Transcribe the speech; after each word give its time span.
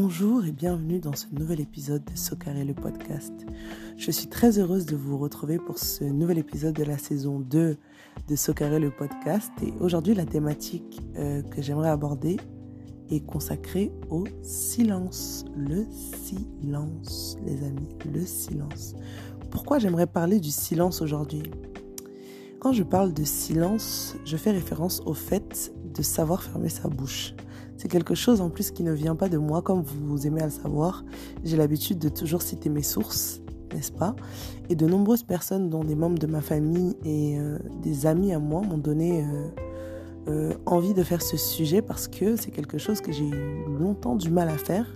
Bonjour 0.00 0.44
et 0.44 0.52
bienvenue 0.52 1.00
dans 1.00 1.16
ce 1.16 1.26
nouvel 1.32 1.58
épisode 1.58 2.04
de 2.04 2.16
Socaré 2.16 2.64
le 2.64 2.72
podcast. 2.72 3.32
Je 3.96 4.12
suis 4.12 4.28
très 4.28 4.60
heureuse 4.60 4.86
de 4.86 4.94
vous 4.94 5.18
retrouver 5.18 5.58
pour 5.58 5.76
ce 5.78 6.04
nouvel 6.04 6.38
épisode 6.38 6.76
de 6.76 6.84
la 6.84 6.96
saison 6.96 7.40
2 7.40 7.76
de 8.28 8.36
Socaré 8.36 8.78
le 8.78 8.92
podcast. 8.92 9.50
Et 9.60 9.72
aujourd'hui, 9.80 10.14
la 10.14 10.24
thématique 10.24 11.00
euh, 11.16 11.42
que 11.42 11.62
j'aimerais 11.62 11.88
aborder 11.90 12.36
est 13.10 13.26
consacrée 13.26 13.90
au 14.08 14.22
silence. 14.42 15.44
Le 15.56 15.84
silence, 15.90 17.36
les 17.44 17.64
amis, 17.64 17.88
le 18.14 18.24
silence. 18.24 18.94
Pourquoi 19.50 19.80
j'aimerais 19.80 20.06
parler 20.06 20.38
du 20.38 20.52
silence 20.52 21.02
aujourd'hui? 21.02 21.42
Quand 22.60 22.72
je 22.72 22.84
parle 22.84 23.12
de 23.12 23.24
silence, 23.24 24.14
je 24.24 24.36
fais 24.36 24.52
référence 24.52 25.02
au 25.06 25.14
fait 25.14 25.72
de 25.92 26.02
savoir 26.02 26.44
fermer 26.44 26.68
sa 26.68 26.88
bouche. 26.88 27.34
C'est 27.78 27.86
quelque 27.86 28.16
chose 28.16 28.40
en 28.40 28.50
plus 28.50 28.72
qui 28.72 28.82
ne 28.82 28.92
vient 28.92 29.14
pas 29.14 29.28
de 29.28 29.38
moi, 29.38 29.62
comme 29.62 29.82
vous 29.82 30.26
aimez 30.26 30.42
à 30.42 30.46
le 30.46 30.50
savoir. 30.50 31.04
J'ai 31.44 31.56
l'habitude 31.56 32.00
de 32.00 32.08
toujours 32.08 32.42
citer 32.42 32.70
mes 32.70 32.82
sources, 32.82 33.40
n'est-ce 33.72 33.92
pas? 33.92 34.16
Et 34.68 34.74
de 34.74 34.84
nombreuses 34.84 35.22
personnes, 35.22 35.70
dont 35.70 35.84
des 35.84 35.94
membres 35.94 36.18
de 36.18 36.26
ma 36.26 36.40
famille 36.40 36.96
et 37.04 37.38
euh, 37.38 37.56
des 37.80 38.04
amis 38.04 38.32
à 38.32 38.40
moi, 38.40 38.62
m'ont 38.62 38.78
donné 38.78 39.22
euh, 39.22 39.48
euh, 40.26 40.54
envie 40.66 40.92
de 40.92 41.04
faire 41.04 41.22
ce 41.22 41.36
sujet 41.36 41.80
parce 41.80 42.08
que 42.08 42.34
c'est 42.34 42.50
quelque 42.50 42.78
chose 42.78 43.00
que 43.00 43.12
j'ai 43.12 43.28
eu 43.28 43.64
longtemps 43.78 44.16
du 44.16 44.28
mal 44.28 44.48
à 44.48 44.58
faire. 44.58 44.92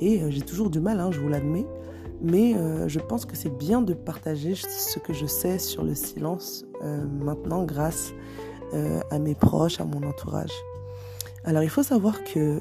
Et 0.00 0.30
j'ai 0.30 0.42
toujours 0.42 0.70
du 0.70 0.78
mal, 0.78 1.00
hein, 1.00 1.10
je 1.10 1.18
vous 1.18 1.28
l'admets. 1.28 1.66
Mais 2.22 2.54
je 2.86 2.98
pense 2.98 3.26
que 3.26 3.36
c'est 3.36 3.54
bien 3.54 3.82
de 3.82 3.94
partager 3.94 4.54
ce 4.54 4.98
que 4.98 5.12
je 5.12 5.26
sais 5.26 5.58
sur 5.58 5.84
le 5.84 5.94
silence 5.94 6.64
maintenant 6.82 7.64
grâce 7.64 8.12
à 9.10 9.18
mes 9.18 9.34
proches, 9.34 9.80
à 9.80 9.84
mon 9.84 10.02
entourage. 10.02 10.52
Alors 11.46 11.62
il 11.62 11.70
faut 11.70 11.84
savoir 11.84 12.24
que 12.24 12.58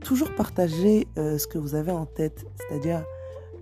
toujours 0.00 0.34
partager 0.34 1.06
euh, 1.16 1.38
ce 1.38 1.46
que 1.46 1.58
vous 1.58 1.76
avez 1.76 1.92
en 1.92 2.06
tête, 2.06 2.44
c'est-à-dire 2.58 3.04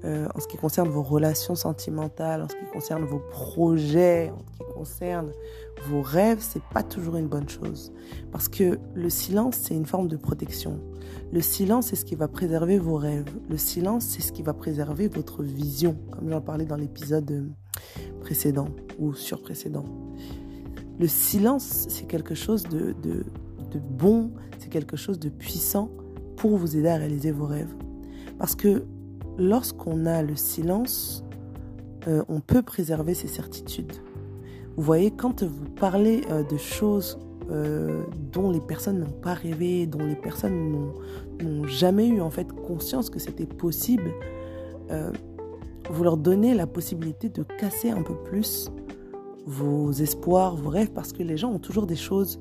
euh, 0.06 0.26
en 0.34 0.40
ce 0.40 0.48
qui 0.48 0.56
concerne 0.56 0.88
vos 0.88 1.02
relations 1.02 1.54
sentimentales, 1.54 2.40
en 2.40 2.48
ce 2.48 2.54
qui 2.54 2.64
concerne 2.72 3.04
vos 3.04 3.18
projets, 3.18 4.30
en 4.30 4.38
ce 4.38 4.66
qui 4.66 4.72
concerne 4.72 5.32
vos 5.86 6.00
rêves, 6.00 6.38
c'est 6.40 6.62
pas 6.72 6.82
toujours 6.82 7.16
une 7.16 7.28
bonne 7.28 7.48
chose. 7.48 7.92
Parce 8.32 8.48
que 8.48 8.78
le 8.94 9.10
silence, 9.10 9.58
c'est 9.60 9.74
une 9.74 9.84
forme 9.84 10.08
de 10.08 10.16
protection. 10.16 10.80
Le 11.30 11.42
silence, 11.42 11.88
c'est 11.88 11.96
ce 11.96 12.06
qui 12.06 12.14
va 12.14 12.26
préserver 12.26 12.78
vos 12.78 12.96
rêves. 12.96 13.28
Le 13.50 13.58
silence, 13.58 14.04
c'est 14.04 14.22
ce 14.22 14.32
qui 14.32 14.42
va 14.42 14.54
préserver 14.54 15.08
votre 15.08 15.42
vision, 15.42 15.98
comme 16.10 16.30
j'en 16.30 16.40
parlais 16.40 16.64
dans 16.64 16.76
l'épisode 16.76 17.30
euh, 17.30 17.48
précédent 18.22 18.68
ou 18.98 19.12
surprécédent. 19.12 19.84
Le 20.98 21.06
silence, 21.06 21.84
c'est 21.90 22.06
quelque 22.06 22.34
chose 22.34 22.62
de, 22.62 22.94
de 23.02 23.26
bon, 23.78 24.30
c'est 24.58 24.68
quelque 24.68 24.96
chose 24.96 25.18
de 25.18 25.28
puissant 25.28 25.90
pour 26.36 26.56
vous 26.56 26.76
aider 26.76 26.88
à 26.88 26.96
réaliser 26.96 27.30
vos 27.30 27.46
rêves. 27.46 27.74
Parce 28.38 28.54
que 28.54 28.84
lorsqu'on 29.38 30.06
a 30.06 30.22
le 30.22 30.36
silence, 30.36 31.24
euh, 32.08 32.22
on 32.28 32.40
peut 32.40 32.62
préserver 32.62 33.14
ses 33.14 33.28
certitudes. 33.28 33.92
Vous 34.76 34.82
voyez, 34.82 35.10
quand 35.10 35.42
vous 35.42 35.68
parlez 35.76 36.22
euh, 36.30 36.42
de 36.42 36.56
choses 36.56 37.18
euh, 37.50 38.02
dont 38.32 38.50
les 38.50 38.60
personnes 38.60 39.00
n'ont 39.00 39.20
pas 39.20 39.34
rêvé, 39.34 39.86
dont 39.86 40.04
les 40.04 40.16
personnes 40.16 40.72
n'ont 41.40 41.66
jamais 41.66 42.08
eu 42.08 42.20
en 42.20 42.30
fait 42.30 42.52
conscience 42.52 43.10
que 43.10 43.18
c'était 43.18 43.46
possible, 43.46 44.10
vous 45.90 46.04
leur 46.04 46.18
donnez 46.18 46.54
la 46.54 46.66
possibilité 46.66 47.30
de 47.30 47.42
casser 47.42 47.90
un 47.90 48.02
peu 48.02 48.14
plus 48.14 48.70
vos 49.46 49.90
espoirs, 49.92 50.56
vos 50.56 50.70
rêves, 50.70 50.92
parce 50.92 51.12
que 51.12 51.22
les 51.22 51.36
gens 51.36 51.50
ont 51.50 51.58
toujours 51.58 51.86
des 51.86 51.96
choses 51.96 52.38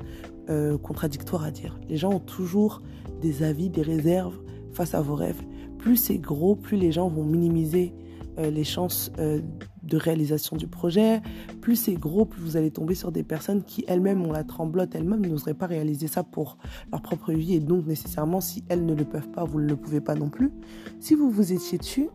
euh, 0.49 0.77
contradictoires 0.77 1.43
à 1.43 1.51
dire. 1.51 1.79
Les 1.89 1.97
gens 1.97 2.11
ont 2.11 2.19
toujours 2.19 2.81
des 3.21 3.43
avis, 3.43 3.69
des 3.69 3.81
réserves 3.81 4.39
face 4.73 4.93
à 4.93 5.01
vos 5.01 5.15
rêves. 5.15 5.41
Plus 5.77 5.97
c'est 5.97 6.17
gros, 6.17 6.55
plus 6.55 6.77
les 6.77 6.91
gens 6.91 7.09
vont 7.09 7.23
minimiser 7.23 7.93
euh, 8.37 8.49
les 8.49 8.63
chances 8.63 9.11
euh, 9.19 9.41
de 9.83 9.97
réalisation 9.97 10.55
du 10.55 10.67
projet. 10.67 11.21
Plus 11.59 11.75
c'est 11.75 11.93
gros, 11.93 12.25
plus 12.25 12.41
vous 12.41 12.57
allez 12.57 12.71
tomber 12.71 12.95
sur 12.95 13.11
des 13.11 13.23
personnes 13.23 13.63
qui 13.63 13.83
elles-mêmes 13.87 14.25
ont 14.25 14.31
la 14.31 14.43
tremblote, 14.43 14.95
elles-mêmes 14.95 15.25
n'oseraient 15.25 15.53
pas 15.53 15.67
réaliser 15.67 16.07
ça 16.07 16.23
pour 16.23 16.57
leur 16.91 17.01
propre 17.01 17.33
vie. 17.33 17.55
Et 17.55 17.59
donc 17.59 17.85
nécessairement, 17.85 18.41
si 18.41 18.63
elles 18.69 18.85
ne 18.85 18.93
le 18.93 19.05
peuvent 19.05 19.29
pas, 19.29 19.43
vous 19.43 19.59
ne 19.59 19.67
le 19.67 19.75
pouvez 19.75 20.01
pas 20.01 20.15
non 20.15 20.29
plus. 20.29 20.51
Si 20.99 21.15
vous 21.15 21.29
vous 21.29 21.51
étiez 21.51 21.77
dessus, 21.77 22.09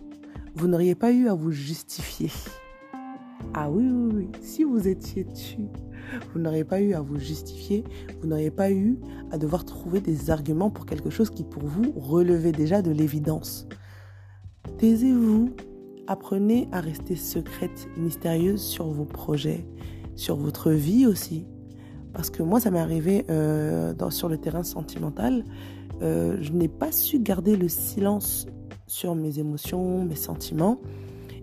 vous 0.54 0.68
n'auriez 0.68 0.94
pas 0.94 1.12
eu 1.12 1.28
à 1.28 1.34
vous 1.34 1.50
justifier. 1.50 2.30
Ah 3.58 3.70
oui, 3.70 3.88
oui, 3.90 4.12
oui. 4.14 4.28
Si 4.42 4.64
vous 4.64 4.86
étiez 4.86 5.24
dessus, 5.24 5.68
vous 6.34 6.38
n'auriez 6.38 6.62
pas 6.62 6.82
eu 6.82 6.92
à 6.92 7.00
vous 7.00 7.18
justifier, 7.18 7.84
vous 8.20 8.28
n'auriez 8.28 8.50
pas 8.50 8.70
eu 8.70 8.98
à 9.30 9.38
devoir 9.38 9.64
trouver 9.64 10.02
des 10.02 10.28
arguments 10.28 10.68
pour 10.68 10.84
quelque 10.84 11.08
chose 11.08 11.30
qui 11.30 11.42
pour 11.42 11.64
vous 11.64 11.90
relevait 11.96 12.52
déjà 12.52 12.82
de 12.82 12.90
l'évidence. 12.90 13.66
Taisez-vous, 14.76 15.56
apprenez 16.06 16.68
à 16.70 16.82
rester 16.82 17.16
secrète, 17.16 17.88
mystérieuse 17.96 18.60
sur 18.60 18.88
vos 18.88 19.06
projets, 19.06 19.66
sur 20.16 20.36
votre 20.36 20.70
vie 20.70 21.06
aussi. 21.06 21.46
Parce 22.12 22.28
que 22.28 22.42
moi, 22.42 22.60
ça 22.60 22.70
m'est 22.70 22.78
arrivé 22.78 23.24
euh, 23.30 23.94
sur 24.10 24.28
le 24.28 24.36
terrain 24.36 24.64
sentimental. 24.64 25.44
Euh, 26.02 26.36
je 26.42 26.52
n'ai 26.52 26.68
pas 26.68 26.92
su 26.92 27.20
garder 27.20 27.56
le 27.56 27.68
silence 27.68 28.46
sur 28.86 29.14
mes 29.14 29.38
émotions, 29.38 30.04
mes 30.04 30.14
sentiments. 30.14 30.78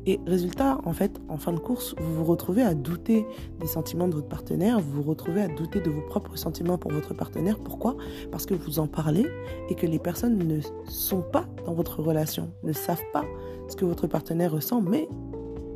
Et 0.06 0.20
résultat, 0.28 0.80
en 0.84 0.92
fait, 0.92 1.22
en 1.30 1.38
fin 1.38 1.54
de 1.54 1.60
course, 1.60 1.96
vous 1.98 2.16
vous 2.16 2.26
retrouvez 2.26 2.62
à 2.62 2.74
douter 2.74 3.26
des 3.60 3.68
sentiments 3.68 4.08
de 4.10 4.16
votre 4.16 4.28
partenaire, 4.28 4.80
vous 4.80 5.02
vous 5.02 5.10
retrouvez 5.10 5.42
à 5.42 5.48
douter 5.48 5.80
de 5.80 5.90
vos 5.90 6.02
propres 6.02 6.36
sentiments 6.36 6.78
pour 6.78 6.92
votre 6.92 7.14
partenaire. 7.14 7.58
Pourquoi? 7.58 7.96
Parce 8.30 8.46
que 8.46 8.54
vous 8.54 8.80
en 8.80 8.88
parlez 8.88 9.26
et 9.70 9.76
que 9.76 9.86
les 9.86 10.00
personnes 10.00 10.38
ne 10.38 10.60
sont 10.86 11.22
pas 11.22 11.46
dans 11.66 11.74
votre 11.74 12.02
relation, 12.02 12.52
ne 12.64 12.74
savent 12.74 13.06
pas 13.14 13.24
ce 13.70 13.78
que 13.78 13.86
votre 13.86 14.08
partenaire 14.08 14.52
ressent, 14.52 14.82
mais 14.82 15.08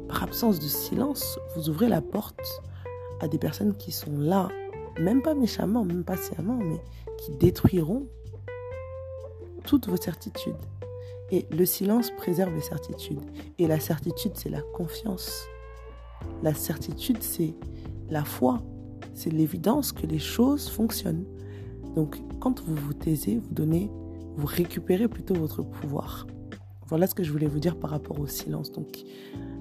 par 0.10 0.24
absence 0.24 0.60
de 0.60 0.68
silence, 0.68 1.40
vous 1.56 1.70
ouvrez 1.70 1.88
la 1.88 2.02
porte 2.02 2.62
à 3.22 3.28
des 3.30 3.38
personnes 3.38 3.76
qui 3.76 3.92
sont 3.94 4.18
là, 4.18 4.50
même 5.00 5.22
pas 5.22 5.36
méchamment, 5.36 5.86
même 5.86 6.04
pas 6.04 6.18
sciemment, 6.18 6.58
mais 6.58 6.82
qui 7.18 7.32
détruiront 7.32 8.08
toutes 9.64 9.88
vos 9.88 9.98
certitudes. 9.98 10.56
Et 11.32 11.46
le 11.52 11.66
silence 11.66 12.12
préserve 12.12 12.54
les 12.54 12.62
certitudes. 12.62 13.22
Et 13.58 13.68
la 13.68 13.80
certitude, 13.80 14.32
c'est 14.36 14.50
la 14.50 14.62
confiance. 14.62 15.46
La 16.42 16.54
certitude, 16.54 17.22
c'est 17.22 17.54
la 18.10 18.24
foi. 18.24 18.62
C'est 19.14 19.32
l'évidence 19.32 19.92
que 19.92 20.06
les 20.06 20.20
choses 20.20 20.70
fonctionnent. 20.70 21.26
Donc, 21.96 22.18
quand 22.40 22.62
vous 22.64 22.76
vous 22.76 22.94
taisez, 22.94 23.38
vous 23.38 23.54
donnez, 23.54 23.90
vous 24.38 24.46
récupérez 24.46 25.08
plutôt 25.08 25.34
votre 25.34 25.64
pouvoir. 25.64 26.28
Voilà 26.88 27.08
ce 27.08 27.16
que 27.16 27.24
je 27.24 27.32
voulais 27.32 27.48
vous 27.48 27.60
dire 27.60 27.78
par 27.78 27.90
rapport 27.90 28.20
au 28.20 28.28
silence. 28.28 28.72
Donc, 28.72 29.04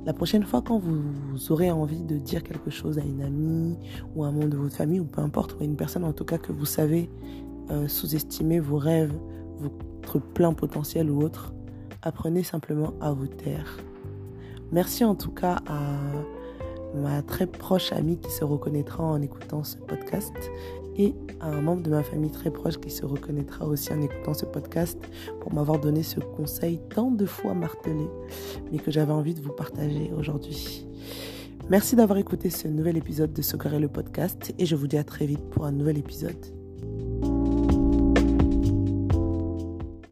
la 0.04 0.12
prochaine 0.12 0.44
fois, 0.44 0.62
quand 0.62 0.78
vous, 0.78 1.50
aurez 1.50 1.72
envie 1.72 2.02
de 2.02 2.16
dire 2.16 2.44
quelque 2.44 2.70
chose 2.70 2.98
à 2.98 3.02
une 3.02 3.22
amie 3.22 3.76
ou 4.14 4.22
à 4.22 4.28
un 4.28 4.32
membre 4.32 4.50
de 4.50 4.56
votre 4.56 4.76
famille, 4.76 5.00
ou 5.00 5.04
peu 5.04 5.20
importe, 5.20 5.54
ou 5.54 5.62
à 5.62 5.64
une 5.64 5.74
personne 5.74 6.04
en 6.04 6.12
tout 6.12 6.24
cas 6.24 6.38
que 6.38 6.52
vous 6.52 6.64
savez 6.64 7.10
euh, 7.70 7.88
sous-estimer 7.88 8.60
vos 8.60 8.78
rêves, 8.78 9.12
votre 9.60 10.18
plein 10.18 10.52
potentiel 10.52 11.10
ou 11.10 11.22
autre, 11.22 11.52
apprenez 12.02 12.42
simplement 12.42 12.94
à 13.00 13.12
vous 13.12 13.26
taire. 13.26 13.78
Merci 14.72 15.04
en 15.04 15.14
tout 15.14 15.30
cas 15.30 15.58
à 15.66 15.80
ma 16.94 17.22
très 17.22 17.46
proche 17.46 17.92
amie 17.92 18.18
qui 18.18 18.30
se 18.30 18.44
reconnaîtra 18.44 19.04
en 19.04 19.20
écoutant 19.20 19.64
ce 19.64 19.76
podcast 19.76 20.34
et 20.96 21.14
à 21.40 21.48
un 21.48 21.60
membre 21.60 21.82
de 21.82 21.90
ma 21.90 22.02
famille 22.02 22.30
très 22.30 22.50
proche 22.50 22.78
qui 22.78 22.90
se 22.90 23.04
reconnaîtra 23.04 23.66
aussi 23.66 23.92
en 23.92 24.00
écoutant 24.00 24.34
ce 24.34 24.46
podcast 24.46 24.98
pour 25.40 25.52
m'avoir 25.52 25.78
donné 25.78 26.02
ce 26.02 26.20
conseil 26.20 26.80
tant 26.88 27.10
de 27.10 27.26
fois 27.26 27.54
martelé, 27.54 28.08
mais 28.72 28.78
que 28.78 28.90
j'avais 28.90 29.12
envie 29.12 29.34
de 29.34 29.40
vous 29.40 29.52
partager 29.52 30.10
aujourd'hui. 30.16 30.86
Merci 31.68 31.96
d'avoir 31.96 32.18
écouté 32.18 32.48
ce 32.48 32.68
nouvel 32.68 32.96
épisode 32.96 33.32
de 33.32 33.42
Socaré 33.42 33.78
le 33.78 33.88
podcast 33.88 34.54
et 34.58 34.66
je 34.66 34.76
vous 34.76 34.86
dis 34.86 34.96
à 34.96 35.04
très 35.04 35.26
vite 35.26 35.44
pour 35.50 35.66
un 35.66 35.72
nouvel 35.72 35.98
épisode. 35.98 36.65